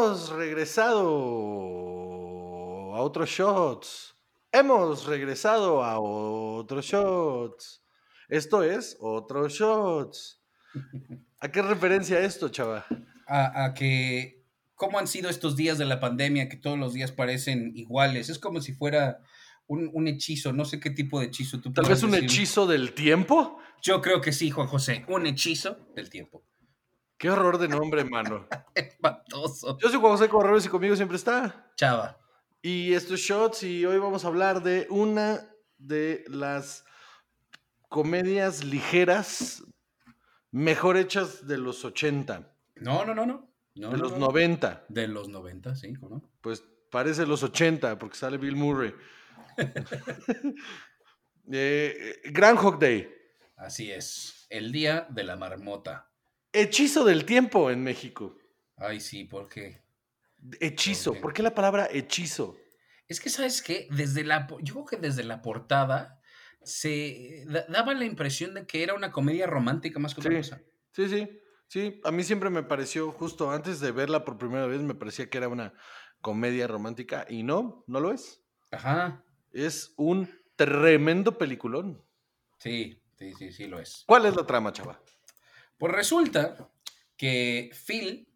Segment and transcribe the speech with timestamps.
[0.00, 0.96] hemos regresado
[2.94, 4.16] a otros shots.
[4.50, 7.84] Hemos regresado a otros shots.
[8.28, 10.40] Esto es otros shots.
[11.40, 12.86] ¿A qué referencia esto, chava?
[13.26, 17.12] A, a que, ¿cómo han sido estos días de la pandemia que todos los días
[17.12, 18.28] parecen iguales?
[18.30, 19.20] Es como si fuera
[19.66, 22.24] un, un hechizo, no sé qué tipo de hechizo tú Tal vez un decir.
[22.24, 23.58] hechizo del tiempo.
[23.82, 26.42] Yo creo que sí, Juan José, un hechizo del tiempo.
[27.20, 28.48] Qué horror de nombre, mano.
[28.74, 29.76] Espantoso.
[29.78, 31.70] Yo soy Juan José Correos y conmigo siempre está.
[31.76, 32.18] Chava.
[32.62, 36.86] Y esto es Shots y hoy vamos a hablar de una de las
[37.90, 39.62] comedias ligeras
[40.50, 43.52] mejor hechas de los 80, No, no, no, no.
[43.74, 44.28] No, de no, los no.
[44.28, 44.86] 90.
[44.88, 46.22] De los 90, sí, ¿no?
[46.40, 48.94] Pues parece los 80 porque sale Bill Murray.
[51.52, 53.12] Eh, Groundhog Day.
[53.56, 54.46] Así es.
[54.50, 56.10] El día de la marmota.
[56.52, 58.36] Hechizo del tiempo en México.
[58.76, 59.82] Ay, sí, porque.
[60.60, 61.12] Hechizo.
[61.12, 61.20] Ok.
[61.20, 62.56] ¿Por qué la palabra hechizo?
[63.06, 63.88] Es que, ¿sabes qué?
[63.90, 66.20] Desde la, yo creo que desde la portada
[66.62, 70.36] se da- daba la impresión de que era una comedia romántica más que otra Sí.
[70.38, 70.62] cosa.
[70.92, 71.40] Sí, sí.
[71.68, 75.30] Sí, a mí siempre me pareció, justo antes de verla por primera vez, me parecía
[75.30, 75.72] que era una
[76.20, 78.42] comedia romántica y no, no lo es.
[78.72, 79.24] Ajá.
[79.52, 82.04] Es un tremendo peliculón.
[82.58, 84.02] Sí, sí, sí, sí lo es.
[84.06, 85.00] ¿Cuál es la trama, chava?
[85.80, 86.68] Pues resulta
[87.16, 88.28] que Phil,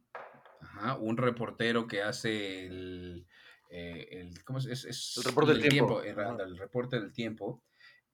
[0.63, 3.27] ajá, un reportero que hace el,
[3.69, 4.65] eh, el- ¿cómo es?
[4.65, 6.03] Es- es El reporte del tiempo.
[6.03, 7.63] el reporte del tiempo,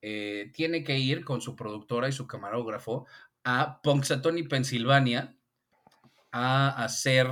[0.03, 3.07] eh, tiene que ir con su productora y su camarógrafo
[3.45, 5.37] a Punxsutawney, Pensilvania,
[6.33, 7.29] a hacer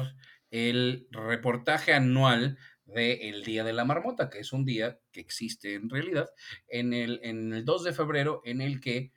[0.52, 5.74] el reportaje anual de el Día de la Marmota, que es un día que existe
[5.74, 6.30] en realidad,
[6.68, 9.10] en el, en el 2 de febrero, en el que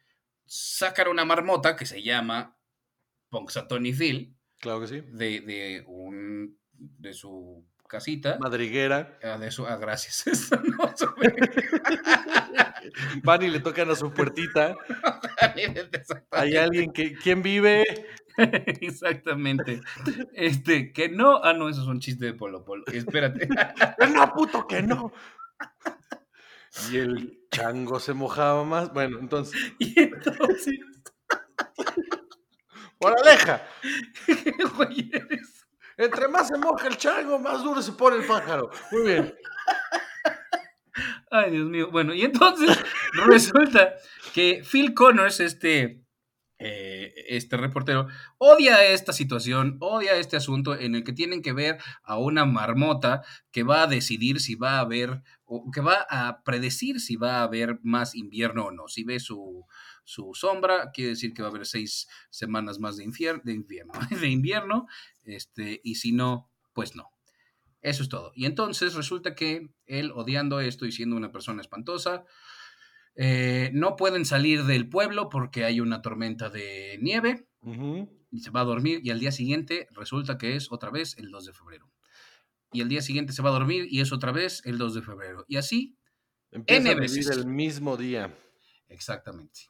[0.47, 2.57] sacan una marmota que se llama
[3.31, 5.01] Punxsutawney Phil, Claro que sí.
[5.01, 8.37] de, de, un, de su casita.
[8.39, 9.17] Madriguera.
[9.23, 10.25] Ah, de su, ah, gracias.
[10.51, 10.93] No.
[13.23, 14.75] Van y le tocan a su puertita.
[16.31, 17.13] Hay alguien que.
[17.13, 17.83] ¿Quién vive?
[18.37, 19.81] Exactamente.
[20.33, 21.43] Este, que no.
[21.43, 22.83] Ah, no, eso es un chiste de Polo Polo.
[22.91, 23.47] Espérate.
[24.13, 25.11] No, puto, que no.
[26.91, 28.93] Y el chango se mojaba más.
[28.93, 29.59] Bueno, entonces.
[29.79, 30.79] Y entonces,
[33.01, 33.67] ¡Moraleja!
[34.25, 35.65] ¿qué güey eres?
[35.97, 38.69] Entre más se moja el chango, más duro se pone el pájaro.
[38.91, 39.35] Muy bien.
[41.31, 41.89] Ay, Dios mío.
[41.91, 42.77] Bueno, y entonces
[43.25, 43.95] resulta
[44.33, 46.00] que Phil Connors, este,
[46.63, 48.07] eh, este reportero,
[48.37, 53.23] odia esta situación, odia este asunto en el que tienen que ver a una marmota
[53.51, 57.39] que va a decidir si va a haber, o que va a predecir si va
[57.39, 58.87] a haber más invierno o no.
[58.87, 59.65] Si ve su,
[60.03, 64.85] su sombra, quiere decir que va a haber seis semanas más de, invierno, de invierno,
[65.23, 67.09] este, y si no, pues no.
[67.81, 68.33] Eso es todo.
[68.35, 72.23] Y entonces resulta que él, odiando esto y siendo una persona espantosa,
[73.15, 77.47] eh, no pueden salir del pueblo porque hay una tormenta de nieve
[78.31, 81.29] y se va a dormir y al día siguiente resulta que es otra vez el
[81.31, 81.91] 2 de febrero.
[82.73, 85.01] Y el día siguiente se va a dormir y es otra vez el 2 de
[85.01, 85.45] febrero.
[85.47, 85.97] Y así,
[86.51, 87.37] Empieza N a vivir veces.
[87.37, 88.33] el mismo día.
[88.87, 89.61] exactamente.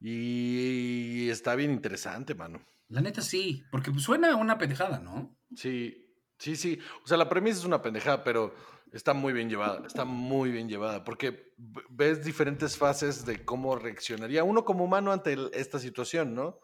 [0.00, 2.64] Y está bien interesante, mano.
[2.88, 5.36] La neta sí, porque suena una pendejada, ¿no?
[5.54, 6.06] Sí,
[6.38, 6.78] sí, sí.
[7.04, 8.54] O sea, la premisa es una pendejada, pero
[8.92, 9.86] está muy bien llevada.
[9.86, 11.04] Está muy bien llevada.
[11.04, 11.52] Porque
[11.90, 16.58] ves diferentes fases de cómo reaccionaría uno como humano ante el- esta situación, ¿no?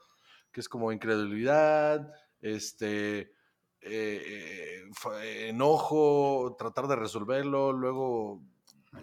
[0.52, 3.32] Que es como incredulidad, este.
[3.84, 8.42] eh, eh, fa- enojo, tratar de resolverlo, luego.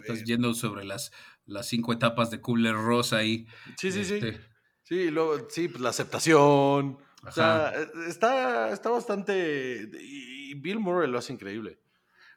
[0.01, 1.11] Estás eh, yendo sobre las,
[1.45, 3.45] las cinco etapas de Kubler-Ross ahí.
[3.77, 4.13] sí, sí, sí.
[4.15, 4.39] este,
[4.83, 6.97] Sí, luego, sí, pues la aceptación.
[7.27, 9.89] O sea, eh, está, está bastante.
[10.01, 11.79] Y Bill Murray lo hace increíble.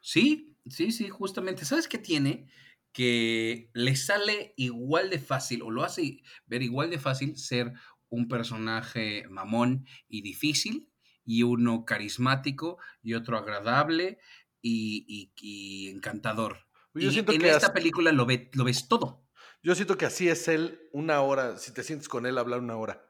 [0.02, 1.64] Sí, sí, sí, justamente.
[1.64, 2.49] ¿Sabes qué tiene?
[2.93, 7.72] Que le sale igual de fácil, o lo hace ver igual de fácil ser
[8.10, 10.90] un personaje mamón y difícil,
[11.25, 14.19] y uno carismático, y otro agradable
[14.60, 16.66] y, y- y encantador.
[16.94, 19.26] Yo y siento en que esta película lo, ve- lo ves todo.
[19.62, 22.76] Yo siento que así es él una hora, si te sientes con él hablar una
[22.76, 23.06] hora.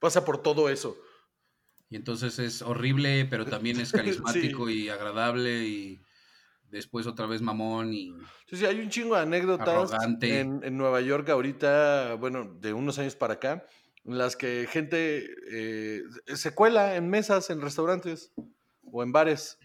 [0.00, 0.96] Pasa por todo eso.
[1.92, 6.00] Y entonces es horrible, pero también es carismático y agradable, y
[6.70, 8.14] después otra vez mamón y...
[8.46, 9.92] Sí, sí, hay un chingo de anécdotas
[10.22, 13.66] en, en Nueva York ahorita, bueno, de unos años para acá,
[14.06, 16.02] en las que gente eh,
[16.34, 18.32] se cuela en mesas, en restaurantes
[18.90, 19.58] o en bares.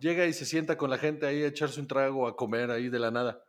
[0.00, 2.88] Llega y se sienta con la gente ahí a echarse un trago, a comer ahí
[2.88, 3.44] de la nada.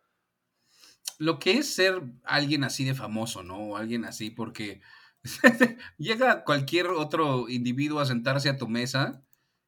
[1.19, 3.60] lo que es ser alguien así de famoso, ¿no?
[3.60, 4.81] O alguien así, porque
[5.98, 9.21] llega cualquier otro individuo a sentarse a tu mesa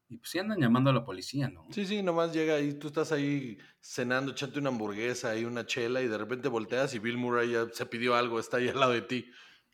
[0.10, 1.66] Y pues sí andan llamando a la policía, ¿no?
[1.72, 6.02] Sí, sí, nomás llega ahí, tú estás ahí cenando, echando una hamburguesa y una chela
[6.02, 8.92] y de repente volteas y Bill Murray ya se pidió algo, está ahí al lado
[8.92, 9.26] de ti.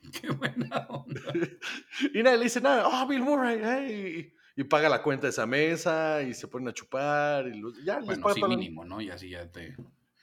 [0.21, 1.21] Qué buena onda.
[2.13, 4.33] y nadie le dice nada, oh, Bill Murray, hey.
[4.55, 8.05] Y paga la cuenta de esa mesa y se ponen a chupar y ya les
[8.05, 9.01] Bueno, paga sí, para- mínimo, ¿no?
[9.01, 9.75] Y así ya te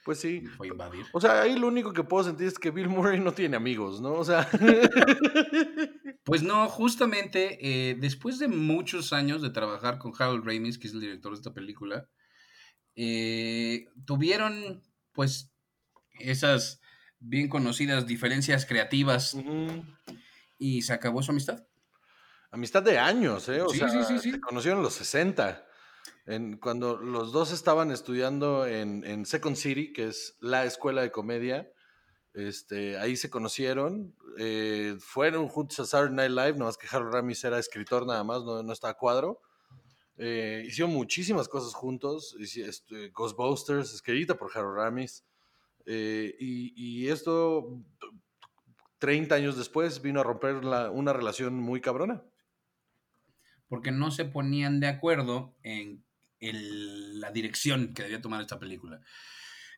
[0.05, 0.41] Pues sí.
[0.55, 1.03] fue a invadir.
[1.13, 3.99] O sea, ahí lo único que puedo sentir es que Bill Murray no tiene amigos,
[4.01, 4.13] ¿no?
[4.13, 4.47] O sea,
[6.23, 10.93] Pues no, justamente eh, después de muchos años de trabajar con Harold Ramis, que es
[10.93, 12.07] el director de esta película,
[12.95, 14.81] eh, tuvieron
[15.11, 15.51] pues
[16.19, 16.81] esas
[17.19, 19.35] bien conocidas diferencias creativas
[20.57, 21.63] y se acabó su amistad.
[22.51, 23.61] amistad de años, ¿eh?
[23.61, 24.31] O Sí, sea, sí, sí, sí.
[24.31, 25.65] se conocieron en los 60.
[26.27, 31.11] En, cuando los dos estaban estudiando en, en Second City, que es la escuela de
[31.11, 31.71] comedia,
[32.33, 34.15] este, ahí se conocieron.
[34.39, 38.43] eh, fueron juntos a Saturday Night Live, nomás que Harold Ramis era escritor nada más,
[38.43, 39.41] no, no estaba a cuadro.
[40.17, 42.35] Eh, hicieron muchísimas cosas juntos.
[42.39, 45.25] este, Ghostbusters, escrita por Harold Ramis.
[45.85, 46.73] eh, y,
[47.03, 47.81] y esto,
[48.99, 52.23] 30 años después, vino a romper la- una relación muy cabrona.
[53.67, 56.04] porque no se ponían de acuerdo en
[56.39, 59.01] el- la dirección que debía tomar esta película.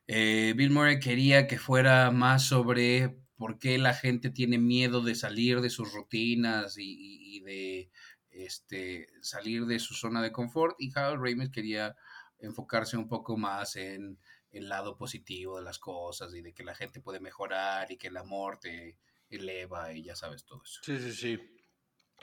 [0.07, 5.15] Eh, Bill Murray quería que fuera más sobre por qué la gente tiene miedo de
[5.15, 7.91] salir de sus rutinas y, y- de
[8.31, 11.95] este, salir de su zona de confort y Harold Ramis quería
[12.39, 14.19] enfocarse un poco más en
[14.51, 18.07] el lado positivo de las cosas y de que la gente puede mejorar y que
[18.07, 18.97] el amor te
[19.29, 20.81] eleva y ya sabes todo eso.
[20.83, 21.56] Sí, sí, sí.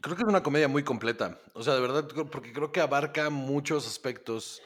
[0.00, 1.41] Creo que es una comedia muy completa.
[1.55, 4.61] O sea, de verdad, porque creo que abarca muchos aspectos.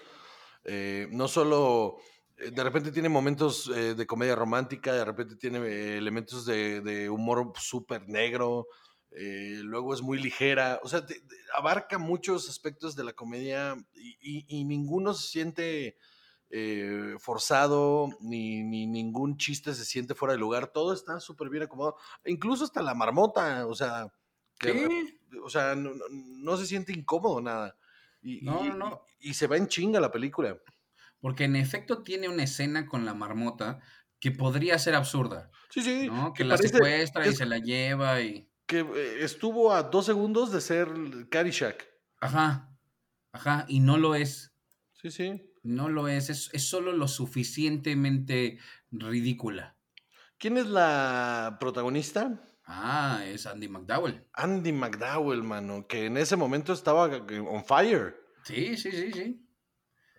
[0.64, 1.98] Eh, no solo,
[2.36, 7.08] eh, de repente tiene momentos eh, de comedia romántica, de repente tiene eh, elementos de,
[7.10, 8.66] humor súper negro,
[9.10, 10.80] eh, luego es muy ligera.
[10.82, 11.04] O sea,
[11.54, 15.96] abarca muchos aspectos de la comedia y, ninguno se siente
[17.20, 20.68] forzado, ni, ni ningún chiste se siente fuera de lugar.
[20.68, 21.96] Todo está súper bien acomodado.
[22.24, 24.12] Incluso hasta la marmota, o sea,
[24.58, 25.17] ¿Qué?
[25.42, 27.76] O sea, no, se siente incómodo nada.
[28.22, 30.58] Y, No, y- no, y se va en chinga la película.
[31.20, 33.80] Porque en efecto tiene una escena con la marmota
[34.20, 36.06] que podría ser absurda, Sí, sí.
[36.08, 36.32] ¿no?
[36.32, 38.48] Que que la parece secuestra y es- se la lleva y...
[38.66, 40.88] Que eh, estuvo a dos segundos de ser
[41.30, 41.88] Caddyshack.
[42.20, 42.76] Ajá,
[43.32, 44.52] ajá, y no lo es,
[44.92, 45.42] Sí, sí.
[45.62, 48.58] no lo es, es, es solo lo suficientemente
[48.90, 49.76] ridícula.
[50.38, 52.44] ¿Quién es la protagonista?
[52.70, 54.26] Ah, es Andy McDowell.
[54.34, 58.14] Andy McDowell, mano, que en ese momento estaba on fire.
[58.44, 59.44] Sí, sí, sí, sí.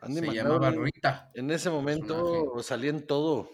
[0.01, 1.29] Andy se McDowell llamaba Rita.
[1.35, 3.51] en ese momento salía en todo.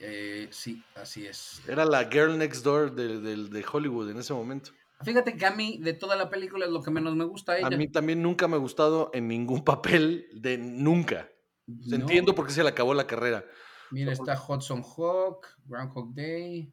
[0.00, 1.62] Eh, sí, así es.
[1.66, 4.70] Era la girl next door de, de- de Hollywood en ese momento.
[5.02, 7.54] Fíjate que a mí de toda la película es lo que menos me gusta a
[7.54, 7.76] A ella.
[7.76, 11.28] mí también nunca me ha gustado en ningún papel de nunca.
[11.66, 13.44] No, Entiendo por qué se le acabó la carrera.
[13.90, 16.72] Mira, está Hudson Hawk, Groundhog Day,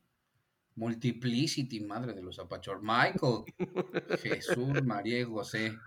[0.75, 2.81] Multiplicity, madre de los apachor.
[2.81, 3.43] Michael,
[4.21, 5.77] Jesús, María y José.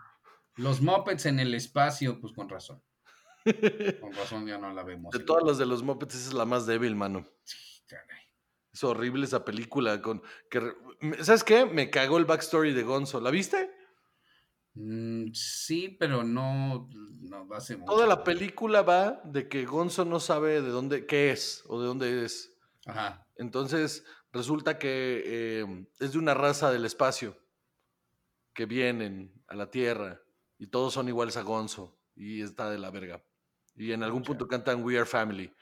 [0.57, 2.83] Los Muppets en el espacio, pues con razón.
[4.01, 5.13] Con razón ya no la vemos.
[5.13, 7.27] De todas las de los Muppets, esa es la más débil, mano.
[7.45, 8.23] Sí, caray.
[8.73, 10.01] Es horrible esa película.
[10.01, 10.73] Con, que,
[11.23, 11.67] ¿Sabes qué?
[11.67, 13.21] Me cagó el backstory de Gonzo.
[13.21, 13.71] ¿La viste?
[14.75, 17.93] Mm, sí, pero no, no hace mucho.
[17.93, 21.87] Toda la película va de que Gonzo no sabe de dónde, qué es o de
[21.87, 22.55] dónde es.
[22.87, 23.27] Ajá.
[23.37, 27.37] Entonces resulta que eh, es de una raza del espacio
[28.55, 30.21] que vienen a la Tierra
[30.59, 33.23] y todos son iguales a Gonzo y está de la verga.
[33.77, 35.55] Y en algún punto cantan We Are Family.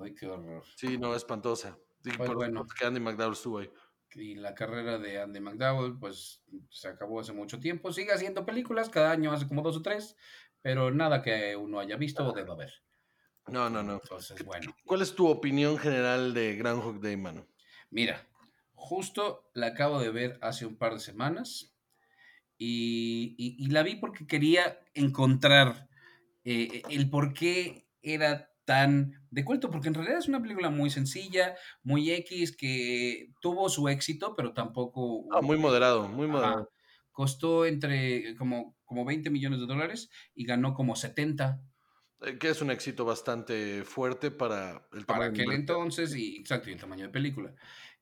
[0.00, 0.64] Ay, qué horror.
[0.76, 1.76] Sí, no, espantosa.
[2.02, 2.66] Sí, por bueno.
[2.66, 3.70] que Andy McDowell estuvo ahí.
[4.14, 7.92] Y la carrera de Andy McDowell, pues se acabó hace mucho tiempo.
[7.92, 10.16] Sigue haciendo películas, cada año hace como dos o tres,
[10.60, 12.72] pero nada que uno haya visto o deba ver.
[13.46, 14.00] No, no, no.
[14.02, 17.46] Entonces, bueno, ¿Cuál es tu opinión general de Groundhog Day, mano?
[17.90, 18.28] mira,
[18.74, 21.76] justo la acabo de ver hace un par de semanas
[22.58, 25.88] y, y- y la vi porque quería encontrar
[26.44, 30.90] eh, el por qué era tan de culto, porque en realidad es una película muy
[30.90, 35.24] sencilla, muy X, que tuvo su éxito, pero tampoco...
[35.30, 36.28] Ah, muy moderado, muy Ajá.
[36.28, 36.70] moderado.
[37.12, 41.71] Costó entre como, como 20 millones de dólares y ganó como 70 Eh,
[42.38, 45.82] Que es un éxito bastante fuerte para el para tamaño aquel del mercado.
[45.82, 47.54] entonces y exacto, y el tamaño de película.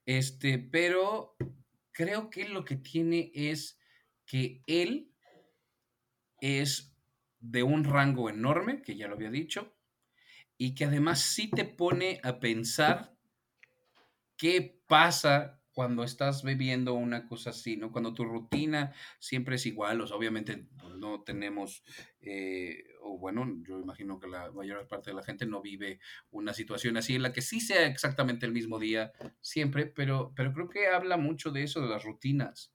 [0.05, 1.37] Este, pero
[1.93, 3.79] creo que lo que tiene es
[4.27, 5.12] que él
[6.41, 6.97] es
[7.39, 9.75] de un rango enorme, que ya lo había dicho,
[10.57, 13.17] y que además sí te pone a pensar
[14.37, 17.90] qué pasa cuando estás viviendo una cosa así, ¿no?
[17.90, 21.82] Cuando tu rutina siempre es igual, o sea, obviamente pues, no tenemos,
[22.20, 25.99] eh, o bueno, yo imagino que la mayor parte de la gente no vive
[26.32, 29.10] una situación así en la que sí sea exactamente el mismo día
[29.40, 32.75] siempre, pero, pero creo que habla mucho de eso, de las rutinas.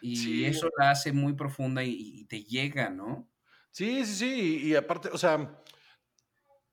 [0.00, 3.28] Y eso la hace muy profunda y, y te llega, ¿no?
[3.70, 5.60] Sí, sí, sí, y aparte, o sea,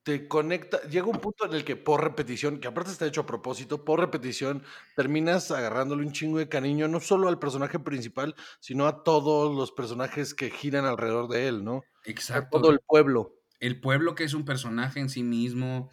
[0.08, 3.26] te conecta, llega un punto en el que por repetición, que aparte está hecho a
[3.26, 4.64] propósito, por repetición,
[4.96, 9.74] terminas agarrándole un chingo de cariño, no solo al personaje principal, sino a todos los
[9.74, 11.84] personajes que giran alrededor de él, ¿no?
[12.06, 12.62] Exacto.
[12.62, 13.36] todo el pueblo.
[13.60, 15.90] El pueblo que es un personaje en sí mismo.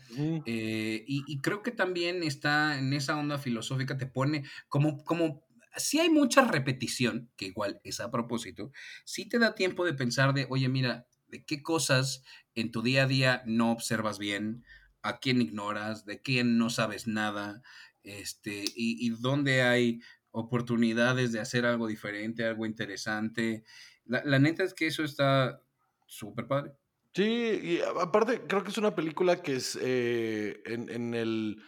[0.47, 5.43] Eh, y, creo que también está en esa onda filosófica, te pone como, como
[5.77, 8.71] si hay mucha repetición, que igual es a propósito,
[9.05, 12.23] sí te da tiempo de pensar de, oye, mira, de qué cosas
[12.55, 14.65] en tu día a día no observas bien,
[15.03, 17.61] a quién ignoras, de quién no sabes nada,
[18.05, 20.01] este, y, dónde hay
[20.31, 23.65] oportunidades de hacer algo diferente, algo interesante.
[24.05, 25.61] La, neta es que eso está
[26.07, 26.73] súper padre.
[27.13, 31.61] Sí, y aparte creo que es una película que es eh, en, el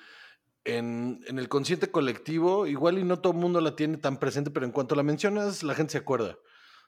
[0.65, 4.65] en, el consciente colectivo, igual y no todo el mundo la tiene tan presente, pero
[4.65, 6.39] en cuanto la mencionas, la gente se acuerda.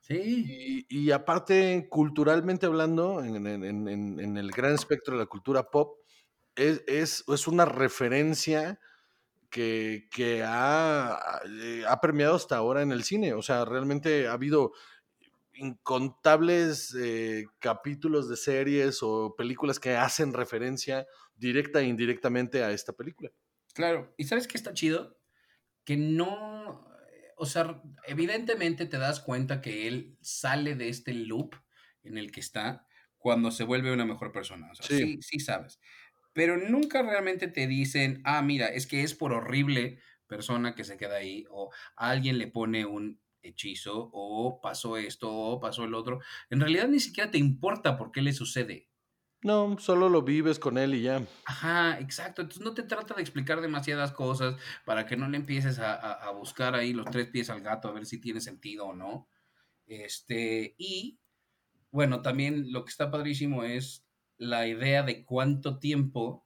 [0.00, 0.87] Sí.
[0.88, 3.47] Y, aparte, culturalmente hablando, en,
[4.37, 5.99] el gran espectro de la cultura pop,
[6.57, 6.83] es,
[7.26, 8.81] es, una referencia
[9.50, 13.35] que, que ha, eh, ha, permeado hasta ahora en el cine.
[13.35, 14.73] O sea, realmente ha habido
[15.59, 22.93] incontables eh, capítulos de series o películas que hacen referencia directa e indirectamente a esta
[22.93, 23.31] película.
[23.75, 25.19] Claro, y ¿sabes qué está chido?
[25.85, 26.88] Que no,
[27.38, 31.54] o sea, evidentemente te das cuenta que él sale de este loop
[32.02, 34.71] en el que está cuando se vuelve una mejor persona.
[34.71, 35.18] O sea, sí.
[35.21, 35.80] sí, sabes.
[36.33, 40.97] Pero nunca realmente te dicen, ah, mira, es que es por horrible persona que se
[40.97, 46.21] queda ahí, o alguien le pone un hechizo, o pasó esto, o pasó el otro.
[46.50, 48.88] En realidad ni siquiera te importa por qué le sucede.
[49.42, 51.25] No, solo lo vives con él y ya.
[51.45, 52.42] Ajá, exacto.
[52.42, 56.75] Entonces no te trata de explicar demasiadas cosas para que no le empieces a, buscar
[56.75, 59.28] ahí los tres pies al gato a ver si tiene sentido o no.
[59.87, 61.21] Este, y
[61.90, 64.04] bueno, también lo que está padrísimo es
[64.38, 66.45] la idea de cuánto tiempo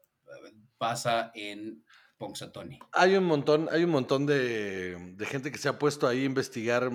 [0.00, 1.84] eh, pasa en
[2.18, 2.80] Ponxatoni.
[2.92, 6.26] Hay un montón, hay un montón de, de gente que se ha puesto ahí a
[6.26, 6.90] investigar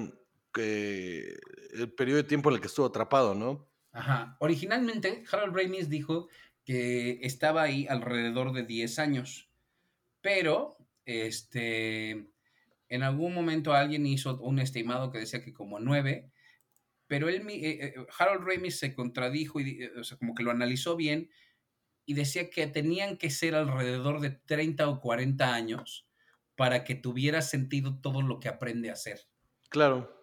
[0.53, 1.39] que eh,
[1.73, 3.70] el periodo de tiempo en el que estuvo atrapado, ¿no?
[3.91, 4.37] Ajá.
[4.39, 6.29] Originalmente, Harold Ramis dijo
[6.63, 9.49] que estaba ahí alrededor de 10 años,
[10.21, 12.11] pero este,
[12.89, 16.31] en algún momento alguien hizo un estimado que decía que como 9,
[17.07, 20.51] pero él, eh, eh, Harold Ramis se contradijo y, eh, o sea, como que lo
[20.51, 21.29] analizó bien
[22.05, 26.07] y decía que tenían que ser alrededor de 30 o 40 años
[26.55, 29.21] para que tuviera sentido todo lo que aprende a hacer.
[29.69, 30.20] Claro.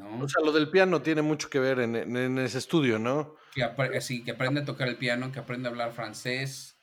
[0.00, 3.36] O sea, lo del piano tiene mucho que ver en, ese estudio, ¿no?
[3.54, 6.80] Que sí, que aprende a tocar el piano, que aprende a hablar francés,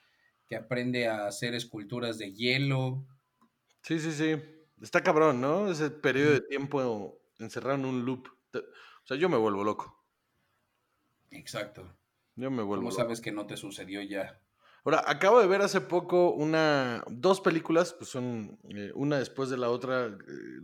[0.47, 3.05] que aprende a hacer esculturas de hielo.
[3.83, 4.41] Sí, sí, sí.
[4.81, 5.69] Está cabrón, ¿no?
[5.69, 8.27] Ese periodo de tiempo encerrado en un loop.
[8.53, 10.05] O sea, yo me vuelvo loco.
[11.31, 11.97] Exacto.
[12.35, 14.41] Yo me vuelvo ¿Cómo sabes que no te sucedió ya?
[14.83, 19.57] Ahora, acabo de ver hace poco una, dos películas, pues son eh, una después de
[19.57, 20.13] la otra, eh,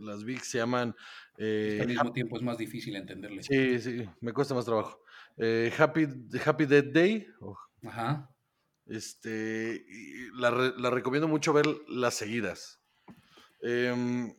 [0.00, 0.96] las vi se llaman...
[1.36, 3.44] Eh, al mismo tiempo es más difícil entenderle.
[3.44, 5.00] Sí, sí, me cuesta más trabajo.
[5.78, 6.08] Happy,
[6.44, 7.28] Happy Dead Day.
[7.84, 8.28] Ajá.
[8.86, 9.84] Este,
[10.34, 12.80] la, la, recomiendo mucho ver las seguidas.
[13.60, 14.34] Em,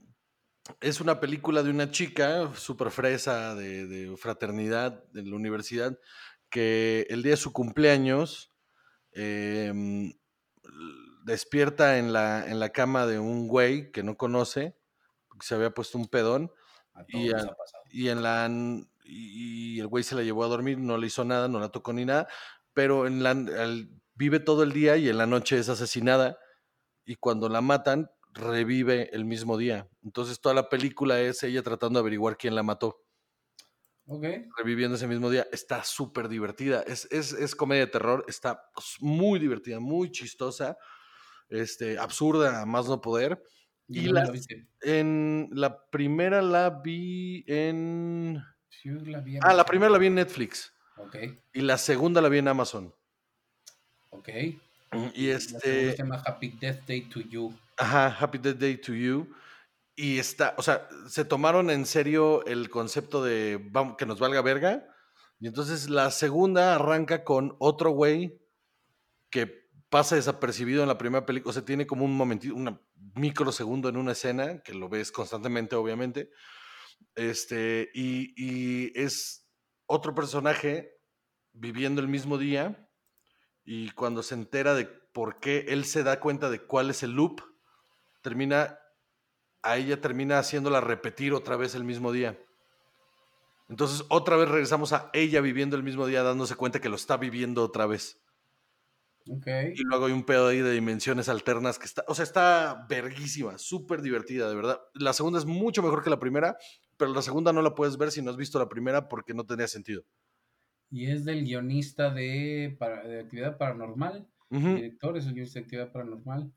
[0.81, 5.97] es una película de una chica súper fresa de, de fraternidad de la universidad
[6.49, 8.51] que el día de su cumpleaños
[9.11, 10.13] Em,
[11.23, 14.75] despierta en la, en la cama de un güey que no conoce,
[15.27, 16.51] porque se había puesto un pedón.
[17.07, 17.29] Y,
[17.91, 18.49] y, en la
[19.05, 21.93] y, el güey se la llevó a dormir, no le hizo nada, no la tocó
[21.93, 22.27] ni nada,
[22.73, 23.35] pero en la,
[24.15, 26.37] vive todo el día y en la noche es asesinada
[27.05, 29.87] y cuando la matan revive el mismo día.
[30.03, 33.01] Entonces toda la película es ella tratando de averiguar quién la mató.
[34.57, 35.45] Reviviendo ese mismo día.
[35.51, 36.81] Está súper divertida.
[36.81, 38.25] Es, es, comedia de terror.
[38.27, 38.63] Está
[38.99, 40.77] muy divertida, muy chistosa.
[41.49, 43.41] Este, absurda, más no poder.
[43.87, 44.31] Y la,
[44.81, 48.43] en la primera la vi en.
[49.41, 50.73] ah, la primera la vi en Netflix.
[51.53, 52.93] Y la segunda la vi en Amazon.
[54.09, 54.29] Ok.
[55.13, 55.91] Y este.
[55.91, 57.53] se llama Happy Death Day to You.
[57.77, 59.27] Ajá, Happy Death Day to You.
[60.01, 64.87] Y está, o sea, se tomaron en serio el concepto de que nos valga verga.
[65.41, 68.39] Y entonces la segunda arranca con otro güey
[69.29, 71.49] que pasa desapercibido en la primera película.
[71.49, 72.79] O sea, tiene como un momentito, una
[73.15, 76.29] microsegundo en una escena, que lo ves constantemente, obviamente.
[77.15, 79.49] Este, y, y es
[79.85, 80.93] otro personaje
[81.51, 82.89] viviendo el mismo día
[83.65, 87.11] y cuando se entera de por qué él se da cuenta de cuál es el
[87.11, 87.41] loop,
[88.21, 88.79] termina,
[89.61, 92.37] a ella termina haciéndola repetir otra vez el mismo día.
[93.69, 97.17] Entonces otra vez regresamos a ella viviendo el mismo día, dándose cuenta que lo está
[97.17, 98.21] viviendo otra vez.
[99.27, 99.73] Okay.
[99.75, 103.59] Y luego hay un pedo ahí de dimensiones alternas que está, o sea, está verguísima,
[103.59, 104.79] súper divertida, de verdad.
[104.95, 106.57] La segunda es mucho mejor que la primera,
[106.97, 109.45] pero la segunda no la puedes ver si no has visto la primera porque no
[109.45, 110.03] tenía sentido.
[110.89, 114.27] Y es del guionista de, de Actividad Paranormal.
[114.49, 116.51] director es el guionista de Actividad Paranormal.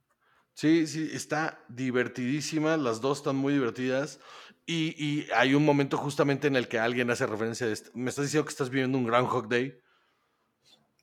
[0.55, 4.21] Sí, sí, está divertidísima, las dos están muy divertidas
[4.67, 7.91] y, y, hay un momento justamente en el que alguien hace referencia de esto.
[7.95, 9.77] Me estás diciendo que estás viviendo un Groundhog Day.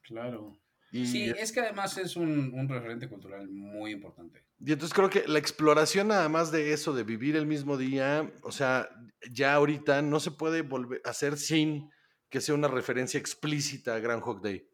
[0.04, 0.58] Claro.
[0.92, 4.44] Y sí, es que además es un, un, referente cultural muy importante.
[4.60, 8.32] Y entonces creo que la exploración nada más de eso, de vivir el mismo día,
[8.42, 8.90] o sea,
[9.30, 11.92] ya ahorita no se puede volver a hacer sin
[12.30, 14.68] que sea una referencia explícita a Groundhog Day.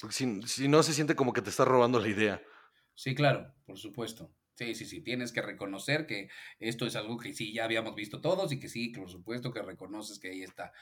[0.00, 2.42] Porque si, si no se siente como que te está robando la idea.
[2.94, 4.32] Sí, claro, por supuesto.
[4.54, 6.28] Sí, sí, sí, tienes que reconocer que
[6.58, 9.62] esto es algo que sí ya habíamos visto todos y que sí, por supuesto que
[9.62, 10.72] reconoces que ahí está.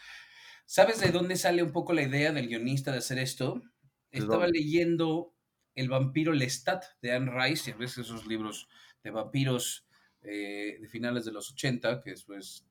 [0.67, 3.63] ¿Sabes de dónde sale un poco la idea del guionista de hacer esto?
[4.11, 5.33] Estaba leyendo
[5.75, 8.69] El vampiro Lestat de Anne Rice, y a veces esos libros
[9.05, 9.87] de vampiros
[10.23, 12.67] eh, de finales de los 80, que después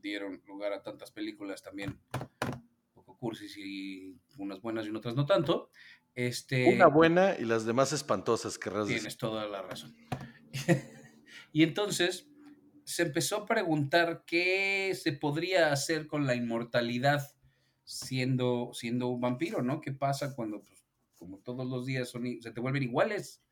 [0.00, 2.62] dieron lugar a tantas películas también un
[2.94, 5.70] poco cursis y unas buenas y otras no tanto.
[6.14, 9.18] Este, Una buena y las demás espantosas, querrás Tienes decir.
[9.18, 9.96] toda la razón.
[11.52, 12.28] y entonces
[12.84, 17.34] se empezó a preguntar qué se podría hacer con la inmortalidad
[17.84, 19.80] siendo, siendo un vampiro, ¿no?
[19.80, 20.84] ¿Qué pasa cuando, pues,
[21.16, 23.42] como todos los días son, se te vuelven iguales,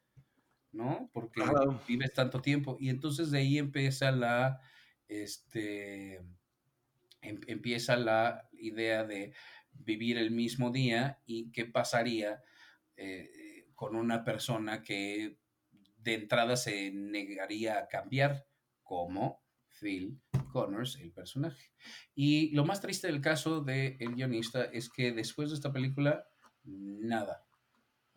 [0.71, 1.11] ¿no?
[1.13, 1.43] Porque
[1.89, 2.77] vives tanto tiempo.
[2.79, 4.61] Y entonces de ahí empieza la,
[5.09, 6.17] este,
[7.21, 9.35] em, empieza la idea de
[9.73, 12.43] vivir el mismo día y qué pasaría
[12.97, 15.39] eh, con una persona que
[15.99, 18.47] de entrada se negaría a cambiar,
[18.83, 19.43] como
[19.81, 20.21] Phil
[20.53, 21.73] Connors, el personaje.
[22.15, 26.27] Y lo más triste del caso del el guionista es que después de esta película,
[26.65, 27.45] nada.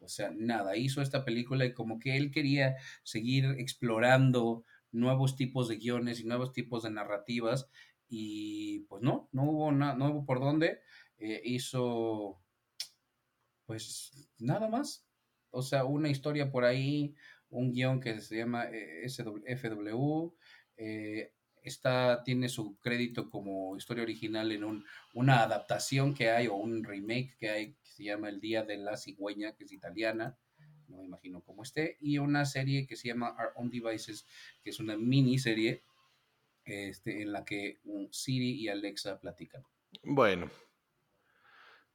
[0.01, 0.75] O sea, nada.
[0.77, 6.25] Hizo esta película y como que él quería seguir explorando nuevos tipos de guiones y
[6.25, 7.69] nuevos tipos de narrativas.
[8.07, 10.81] Y pues no, no hubo, nada no hubo por dónde.
[11.17, 12.41] Eh, hizo
[13.65, 15.05] pues nada más.
[15.49, 17.15] O sea, una historia por ahí,
[17.49, 20.33] un guion que se llama eh, FW,
[20.77, 26.55] eh, está, tiene su crédito como historia original en un, una adaptación que hay o
[26.55, 30.37] un remake que hay que se llama El Día de la Cigüeña, que es italiana,
[30.87, 34.27] no me imagino cómo esté, y una serie que se llama Our Own Devices,
[34.61, 35.83] que es una miniserie
[36.65, 37.79] este, en la que
[38.11, 39.63] Siri y Alexa platican.
[40.03, 40.51] Bueno,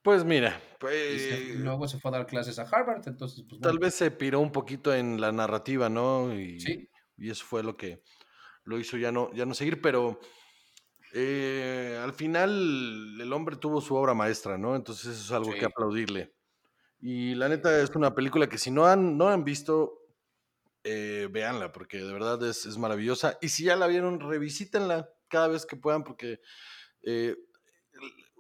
[0.03, 3.95] pues mira, pues, luego se fue a dar clases a Harvard, entonces pues, tal vez
[3.95, 6.35] se piró un poquito en la narrativa, ¿no?
[6.35, 6.89] Y, ¿Sí?
[7.19, 8.03] y eso fue lo que
[8.65, 10.21] lo hizo ya no, ya no seguir, pero
[11.13, 14.77] eh, al final el hombre tuvo su obra maestra, ¿no?
[14.77, 16.35] Entonces eso es algo que aplaudirle.
[17.01, 20.07] Y la neta es una película que si no han, no han visto,
[20.85, 23.39] eh, véanla, porque de verdad es, es, maravillosa.
[23.41, 26.41] Y si ya la vieron, revisítenla cada vez que puedan, porque
[27.03, 27.37] eh,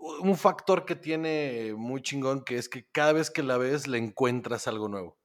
[0.00, 3.98] un factor que tiene muy chingón que es que cada vez que la ves le
[3.98, 5.18] encuentras algo nuevo.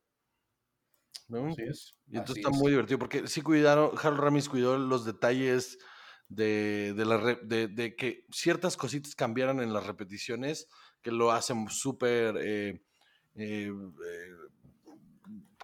[1.28, 1.48] ¿no?
[1.48, 1.96] Así es.
[2.08, 5.78] Y entonces está muy divertido porque sí cuidaron, Harold Ramis cuidó los detalles
[6.28, 10.68] de, de, la de, de, que ciertas cositas cambiaran en las repeticiones
[11.02, 12.82] que lo hacen súper eh,
[13.36, 14.32] eh, eh,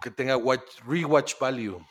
[0.00, 1.84] que tenga watch, rewatch value.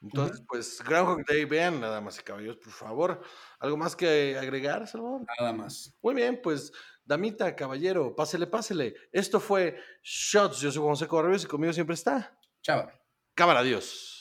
[0.00, 3.20] Entonces, pues, Groundhog Day, vean nada más y caballos, por favor.
[3.58, 5.22] ¿Algo más que agregar, Salvador?
[5.38, 5.96] Nada más.
[6.00, 6.72] Muy bien, pues,
[7.04, 8.94] damita, caballero, pásele, pásele.
[9.12, 10.60] Esto fue Shots.
[10.60, 12.38] Yo soy José Correos y conmigo siempre está.
[12.62, 12.88] Chao.
[13.34, 14.17] Cámara, adiós.